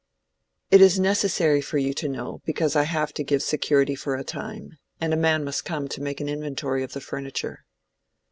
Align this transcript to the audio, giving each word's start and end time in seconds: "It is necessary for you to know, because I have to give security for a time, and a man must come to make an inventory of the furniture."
"It 0.71 0.81
is 0.81 0.99
necessary 0.99 1.61
for 1.61 1.77
you 1.77 1.93
to 1.93 2.09
know, 2.09 2.41
because 2.43 2.75
I 2.75 2.85
have 2.85 3.13
to 3.13 3.23
give 3.23 3.43
security 3.43 3.93
for 3.93 4.15
a 4.15 4.23
time, 4.23 4.79
and 4.99 5.13
a 5.13 5.15
man 5.15 5.43
must 5.43 5.63
come 5.63 5.87
to 5.89 6.01
make 6.01 6.19
an 6.19 6.27
inventory 6.27 6.81
of 6.81 6.93
the 6.93 7.01
furniture." 7.01 7.65